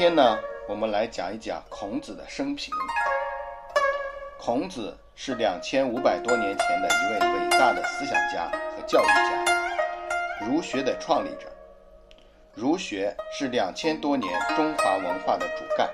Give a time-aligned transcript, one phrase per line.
[0.00, 2.72] 今天呢，我们来讲一讲孔子的生平。
[4.38, 9.44] 孔子是两千五百多年前的一位伟大的思想家和教育家，
[10.46, 11.52] 儒学的创立者。
[12.54, 15.90] 儒学是两千多年中华文化的主干，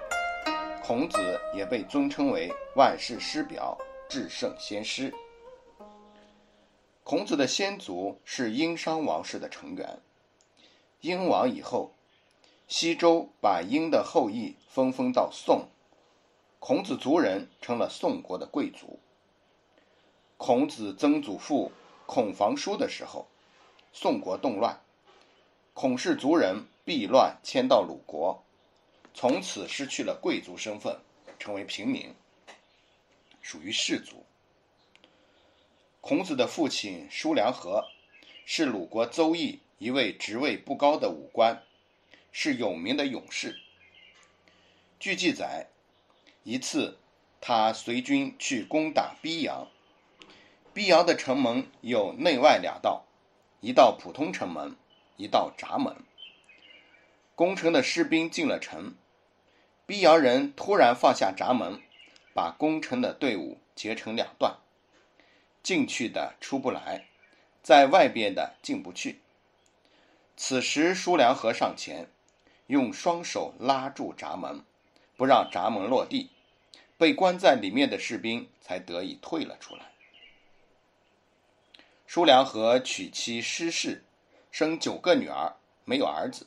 [0.85, 1.19] 孔子
[1.53, 3.77] 也被尊称为万世师表、
[4.09, 5.13] 至圣先师。
[7.03, 9.99] 孔子的先祖是殷商王室的成员。
[11.01, 11.96] 殷王以后，
[12.69, 15.69] 西周把殷的后裔分封到宋，
[16.59, 18.99] 孔子族人成了宋国的贵族。
[20.37, 21.71] 孔子曾祖父
[22.07, 23.29] 孔房叔的时候，
[23.93, 24.81] 宋国动乱，
[25.75, 28.43] 孔氏族人避乱迁到鲁国，
[29.15, 30.99] 从此失去了贵族身份，
[31.39, 32.13] 成为平民，
[33.41, 34.27] 属于士族。
[36.01, 37.85] 孔子的父亲叔梁纥
[38.45, 41.63] 是鲁国邹邑一位职位不高的武官，
[42.39, 43.59] 是有名的勇士。
[45.01, 45.69] 据记载，
[46.43, 46.99] 一次
[47.41, 49.69] 他随军去攻打逼阳，
[50.75, 53.07] 逼阳的城门有内外两道，
[53.63, 54.77] 一道普通城门，
[55.17, 55.97] 一道闸门。
[57.35, 58.95] 攻城的士兵进了城，
[59.87, 61.81] 逼阳人突然放下闸门，
[62.35, 64.59] 把攻城的队伍截成两段。
[65.63, 67.07] 进去的出不来，
[67.63, 69.23] 在外边的进不去。
[70.37, 72.11] 此时，叔良和上前，
[72.67, 74.65] 用双手拉住闸门，
[75.17, 76.31] 不让闸门落地，
[76.97, 79.93] 被关在里面的士兵才得以退了出来。
[82.07, 84.05] 叔良和娶妻施氏，
[84.51, 86.47] 生九个女儿，没有儿子。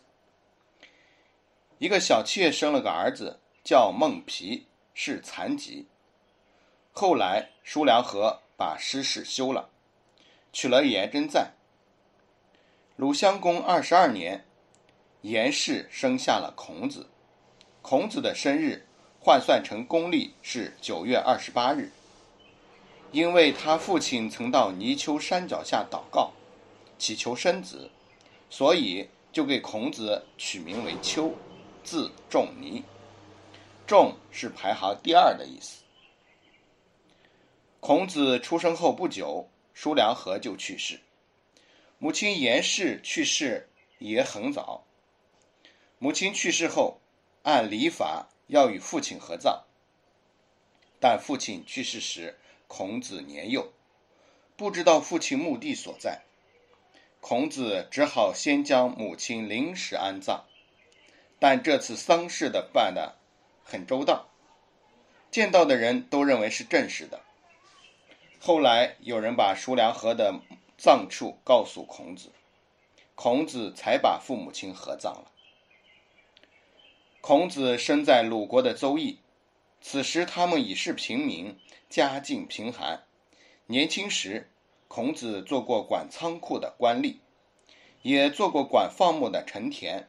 [1.77, 5.87] 一个小妾生了个儿子，叫孟皮，是残疾。
[6.91, 8.41] 后来，叔良和。
[8.59, 9.69] 把失事休了，
[10.51, 11.53] 娶了颜真在。
[12.97, 14.45] 鲁襄公二十二年，
[15.21, 17.07] 颜氏生下了孔子。
[17.81, 18.85] 孔子的生日
[19.19, 21.91] 换算成公历是九月二十八日。
[23.11, 26.31] 因为他父亲曾到泥丘山脚下祷告，
[26.99, 27.89] 祈求生子，
[28.51, 31.33] 所以就给孔子取名为丘，
[31.83, 32.83] 字仲尼。
[33.87, 35.83] 仲是排行第二的意思。
[37.79, 40.99] 孔子出生后不久，叔梁纥就去世。
[41.97, 44.85] 母亲颜氏去世也很早。
[46.01, 47.01] 母亲去世后，
[47.43, 49.65] 按礼法要与父亲合葬。
[51.01, 53.73] 但父亲去世时，孔子年幼，
[54.55, 56.21] 不知道父亲墓地所在。
[57.19, 60.45] 孔子只好先将母亲临时安葬。
[61.37, 63.17] 但这次丧事的办的
[63.65, 64.29] 很周到，
[65.29, 67.19] 见到的人都认为是正式的。
[68.39, 70.39] 后来有人把叔梁纥的
[70.77, 72.31] 葬处告诉孔子，
[73.15, 75.31] 孔子才把父母亲合葬了。
[77.21, 79.19] 孔子生在鲁国的邹邑，
[79.81, 81.59] 此时他们已是平民，
[81.89, 83.03] 家境贫寒。
[83.67, 84.49] 年轻时，
[84.87, 87.17] 孔子做过管仓库的官吏，
[88.01, 90.07] 也做过管放牧的陈田，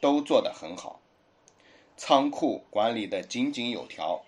[0.00, 1.00] 都做得很好。
[1.96, 4.24] 仓库管理的井井有条，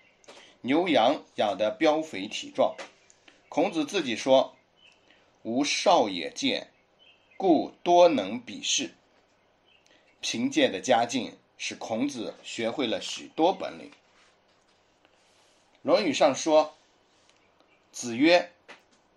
[0.61, 2.75] 牛羊养得膘肥体壮。
[3.49, 4.55] 孔子自己说
[5.43, 6.71] ：“吾少也见，
[7.35, 8.95] 故多能鄙视。”
[10.21, 13.91] 贫贱的家境使孔子学会了许多本领。
[15.83, 16.75] 《论语》上说
[17.93, 18.51] ：“子曰：‘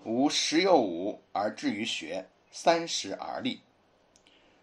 [0.05, 3.63] 吾十有五而志于学，三十而立。’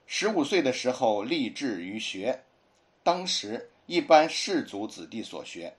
[0.06, 2.44] 十五岁的时候立志于学，
[3.02, 5.76] 当时一般士族子弟所学，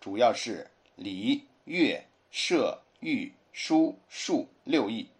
[0.00, 5.10] 主要是礼、乐、射。”御书数六艺，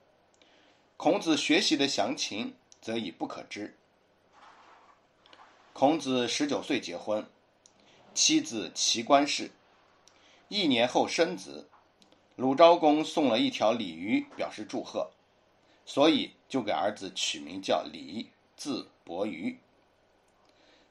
[0.97, 3.77] 孔子学习的详情则已不可知。
[5.75, 7.27] 孔子十九岁结婚，
[8.15, 9.51] 妻子齐观氏，
[10.47, 11.69] 一年后生子，
[12.37, 15.11] 鲁昭公送了一条鲤鱼表示祝贺，
[15.85, 19.59] 所以就给儿子取名叫李，字伯鱼。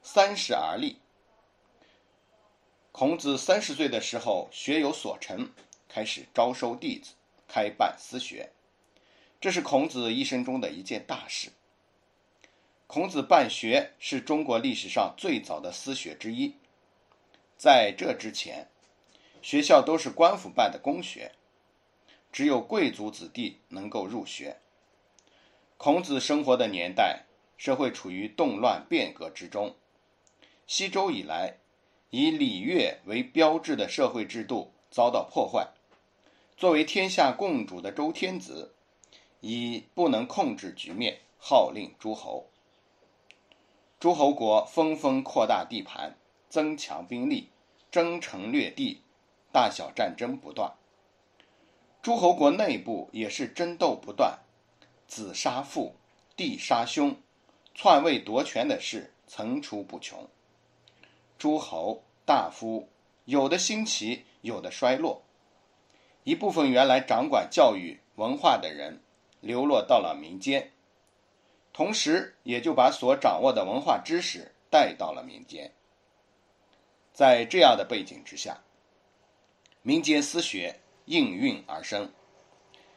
[0.02, 0.98] 三十而立，
[2.92, 5.50] 孔子三十岁的时候学有所成。
[5.88, 7.14] 开始招收弟子，
[7.48, 8.50] 开办私学，
[9.40, 11.52] 这是孔子一生中的一件大事。
[12.94, 16.54] 孔子办学是中国历史上最早的私学之一。
[17.56, 18.68] 在这之前，
[19.42, 21.32] 学校都是官府办的公学，
[22.30, 24.58] 只有贵族子弟能够入学。
[25.76, 27.24] 孔子生活的年代，
[27.56, 29.74] 社会处于动乱变革之中。
[30.68, 31.56] 西周以来，
[32.10, 35.66] 以礼乐为标志的社会制度遭到破坏。
[36.56, 38.72] 作为天下共主的周天子，
[39.40, 42.46] 已不能控制局面，号令诸侯。
[44.04, 46.14] 诸侯国纷纷扩大地盘，
[46.50, 47.48] 增强兵力，
[47.90, 49.00] 征城掠地，
[49.50, 50.74] 大小战争不断。
[52.02, 54.40] 诸侯国内部也是争斗不断，
[55.08, 55.96] 子杀父，
[56.36, 57.16] 弟杀兄，
[57.74, 60.28] 篡位夺权的事层出不穷。
[61.38, 62.90] 诸侯大夫
[63.24, 65.22] 有的兴起，有的衰落。
[66.24, 69.00] 一部分原来掌管教育文化的人
[69.40, 70.72] 流落到了民间，
[71.74, 75.74] 同时也就把所掌握的文化知识带到了民间。
[77.12, 78.62] 在这样的背景之下，
[79.82, 82.10] 民间私学应运而生，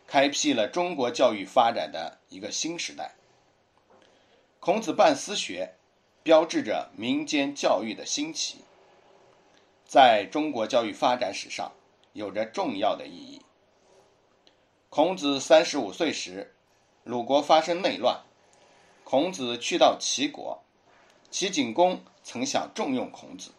[0.08, 3.16] 开辟了中国教育发展的一个新时代。
[4.62, 5.74] 孔子办私学，
[6.24, 8.60] 标志着民间教育的兴起，
[9.86, 11.74] 在中国教育发展史上。
[12.14, 13.44] 有着重要的意义。
[14.90, 16.56] 孔子三十五岁时，
[17.04, 18.24] 鲁国发生内乱，
[19.10, 20.62] 孔子去到齐国，
[21.32, 23.52] 齐景公曾想重用孔子，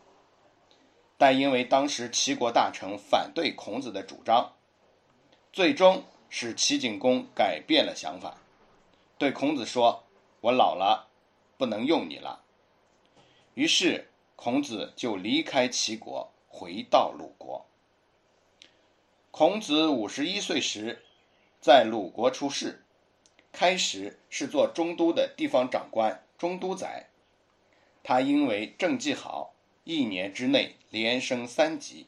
[1.17, 4.53] 但因为当时齐国大臣反对孔子的主张，
[5.51, 8.37] 最终使齐景公改变了想法，
[9.17, 10.05] 对孔子说
[10.43, 11.09] ：“我老了，
[11.57, 12.45] 不能用你了。”
[13.57, 17.65] 于是孔子就离开齐国，回到鲁国。
[19.31, 21.07] 孔子五十一岁时，
[21.59, 22.85] 在鲁国出世，
[23.53, 27.09] 开始是做中都的地方长官，中都宰。
[28.03, 29.55] 他因为政绩好，
[29.85, 32.07] 一年之内连升三级，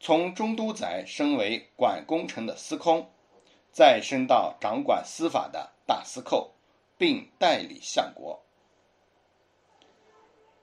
[0.00, 3.10] 从中都宰升为管工程的司空，
[3.72, 6.54] 再升到掌管司法的大司寇，
[6.96, 8.42] 并代理相国。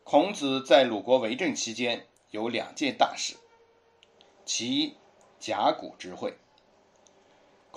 [0.03, 3.35] 孔子在鲁国为政期间有两件大事，
[4.45, 4.95] 其一。
[5.37, 6.33] 甲骨之会。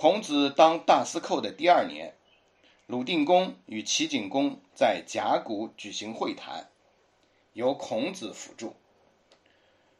[0.01, 2.15] 孔子当大司寇的第二年，
[2.87, 6.69] 鲁定公与齐景公在甲骨举行会谈，
[7.51, 8.77] 由孔子辅助。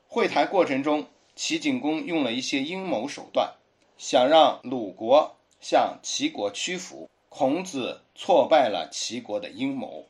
[0.07, 3.56] 会谈过程中，齐景公用了一些阴谋手段，
[3.98, 7.10] 想让鲁国向齐国屈服。
[7.28, 10.07] 孔子挫败了齐国的阴谋，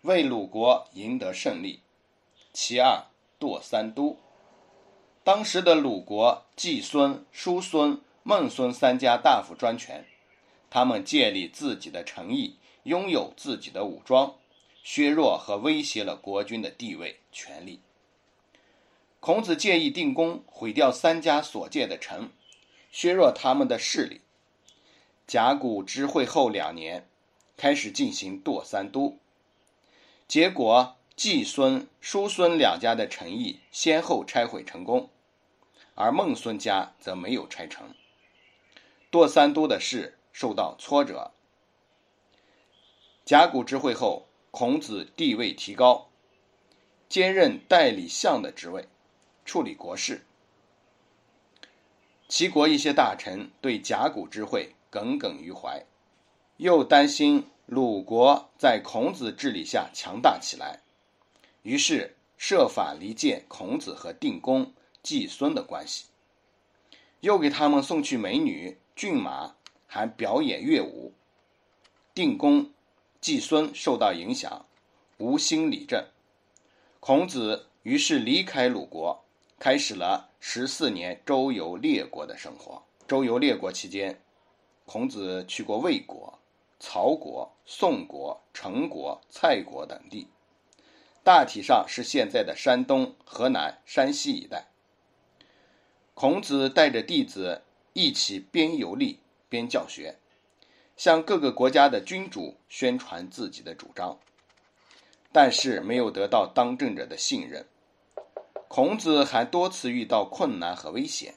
[0.00, 1.82] 为鲁国赢得胜利。
[2.54, 3.04] 其二，
[3.38, 4.16] 堕三都。
[5.22, 10.04] 当时的鲁国季孙、叔孙、孟孙三家大夫专权，
[10.68, 14.34] 他们建立自己的城邑，拥有自己的武装，
[14.82, 17.78] 削弱和威胁了国君的地位、权力。
[19.20, 22.30] 孔子建议定公毁掉三家所建的城，
[22.90, 24.22] 削弱他们的势力。
[25.28, 27.08] 甲骨知会后两年，
[27.56, 29.20] 开始进行堕三都，
[30.26, 35.10] 结果季孙、叔孙两家的城邑先后拆毁成功。
[35.94, 37.94] 而孟孙家则没有拆成，
[39.16, 41.32] 堕三都的事受到挫折。
[43.24, 46.10] 甲骨之会后，孔子地位提高，
[47.08, 48.86] 兼任代理相的职位，
[49.46, 50.26] 处理国事。
[52.28, 55.86] 齐国一些大臣对甲骨之会耿耿于怀，
[56.58, 60.82] 又担心鲁国在孔子治理下强大起来，
[61.62, 64.74] 于是设法离间孔子和定公。
[65.02, 66.06] 季孙的关系，
[67.26, 69.56] 又给他们送去美女、骏马，
[69.88, 71.12] 还表演乐舞。
[72.14, 72.70] 定公、
[73.20, 74.64] 季孙受到影响，
[75.18, 76.06] 无心理政。
[77.00, 79.24] 孔子于是离开鲁国，
[79.58, 82.80] 开始了十四年周游列国的生活。
[83.08, 84.20] 周游列国期间，
[84.84, 86.38] 孔子去过魏国、
[86.78, 90.28] 曹国、宋国、陈国、蔡国等地，
[91.24, 94.68] 大体上是现在的山东、河南、山西一带。
[96.16, 97.60] 孔子带着弟子
[97.92, 99.18] 一起边游历
[99.50, 100.16] 边教学，
[100.96, 104.18] 向各个国家的君主宣传自己的主张，
[105.30, 107.66] 但是没有得到当政者的信任。
[108.66, 111.34] 孔子还多次遇到困难和危险，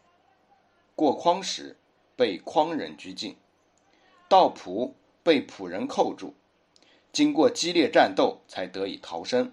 [0.96, 1.76] 过匡时
[2.16, 3.36] 被匡人拘禁，
[4.30, 6.36] 到蒲被蒲人扣住，
[7.12, 9.52] 经过激烈战斗才得以逃生。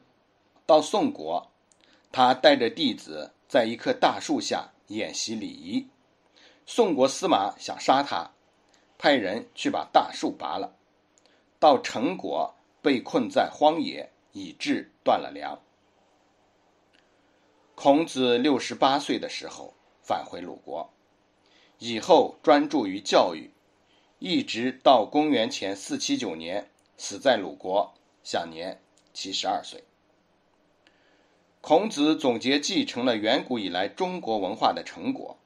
[0.65, 1.51] 到宋国，
[2.13, 4.71] 他带着弟子在一棵大树下。
[4.89, 5.89] 演习礼仪，
[6.65, 8.31] 宋国司马想杀他，
[8.99, 10.77] 派人去把大树拔了。
[11.59, 15.61] 到陈国被困在荒野，以致断了粮。
[17.75, 20.93] 孔子六十八岁的时候返回鲁国，
[21.79, 23.51] 以后专注于教育，
[24.19, 28.81] 一直到公元前四七九年死在鲁国，享年
[29.13, 29.85] 七十二岁。
[31.69, 35.37] 孔子总结继承了远古以来中国文化的成果，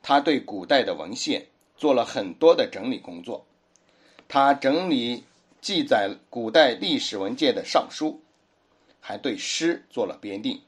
[0.00, 3.44] 他对古代的文献做了很多的整理工作。
[4.28, 5.24] 他整理
[5.60, 8.22] 记载古代历史文件的尚书，
[9.00, 10.62] 还对诗做了编定，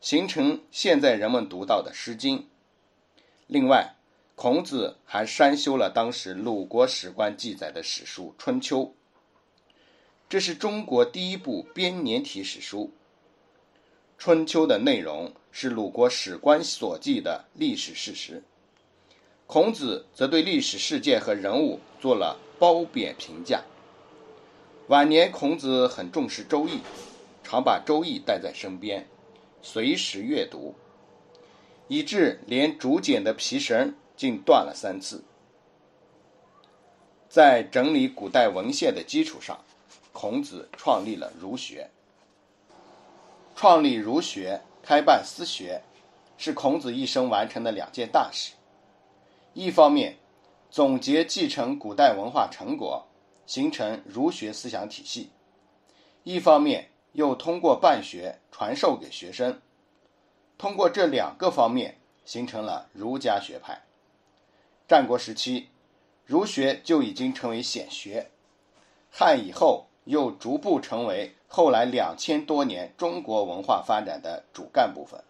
[0.00, 2.38] 形成现在人们读到的《诗经》。
[3.46, 3.96] 另外，
[4.34, 8.80] 孔子还删修了当时鲁国史官记载的史书《春秋》，
[10.30, 12.94] 这是中国第一部编年体史书。
[14.24, 18.44] 《春秋》的内容是鲁国史官所记的历史事实，
[19.48, 23.64] 孔子则对历史事件和人物做了褒贬评价。
[24.86, 26.74] 晚年，孔子很重视《周易》，
[27.42, 29.08] 常把《周易》带在身边，
[29.60, 30.76] 随时阅读，
[31.88, 35.24] 以致连竹简的皮绳竟断了三次。
[37.28, 39.58] 在整理古代文献的基础上，
[40.12, 41.90] 孔子创立了儒学。
[43.62, 45.84] 创立儒学、开办私学，
[46.36, 48.54] 是孔子一生完成的两件大事。
[49.52, 50.18] 一方面，
[50.68, 53.06] 总结继承古代文化成果。
[53.46, 55.30] 形成儒学思想体系，
[56.24, 59.62] 一方面又通过办学传授给学生，
[60.58, 63.82] 通过这两个方面形成了儒家学派。
[64.88, 65.68] 战国时期，
[66.26, 68.32] 儒学就已经成为显学，
[69.08, 75.22] 汉以后又逐步成为后来两千多年中国文化发展的主干部分，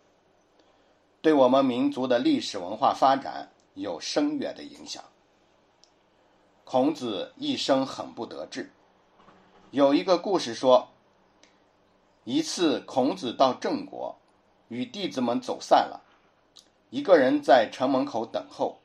[1.20, 5.02] 对我们民族的历史文化发展有深远的影响。
[6.64, 8.72] 孔子一生很不得志。
[9.70, 10.88] 有一个故事说，
[12.24, 14.16] 一次孔子到郑国，
[14.68, 16.02] 与弟子们走散了，
[16.90, 18.78] 一个人在城门口等候。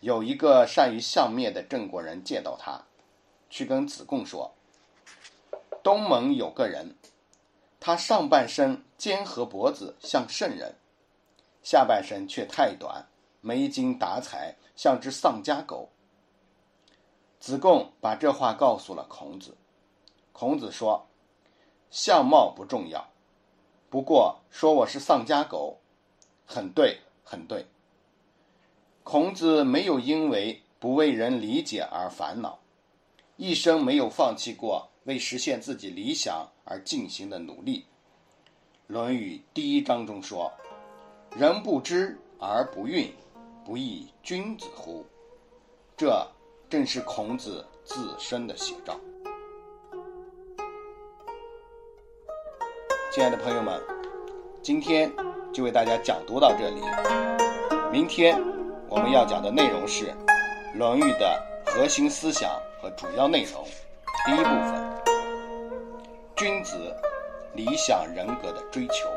[0.00, 2.84] 有一个善于相面的郑国人见到他，
[3.50, 4.54] 去跟子贡说
[5.82, 6.96] ：“东盟有个人，
[7.78, 10.76] 他上半身肩和脖子像圣人，
[11.62, 13.08] 下半身却太短，
[13.40, 15.88] 没精打采，像只丧家狗。”
[17.40, 19.56] 子贡把这话告诉了孔子，
[20.32, 21.06] 孔子说
[21.90, 23.08] ：“相貌不重要，
[23.88, 25.80] 不过说我是丧家狗，
[26.44, 27.66] 很对，很对。”
[29.02, 32.58] 孔子没有因为不为人理解而烦恼，
[33.36, 37.80] 一生没有放弃过为实现自己理想而进行的努力。
[38.86, 40.52] 《论语》第一章中说
[41.36, 43.10] ：“人不知而不愠，
[43.64, 45.04] 不亦君子乎？”
[45.96, 46.26] 这。
[46.70, 48.96] 正是孔子自身的写照。
[53.12, 53.82] 亲爱的朋友们，
[54.62, 55.12] 今天
[55.52, 56.80] 就为大家讲读到这里。
[57.90, 58.40] 明天
[58.88, 60.14] 我们要讲的内容是
[60.78, 62.48] 《论语》的核心思想
[62.80, 63.66] 和主要内容。
[64.26, 65.02] 第一部分：
[66.36, 66.76] 君子
[67.54, 69.08] 理想人格的追求。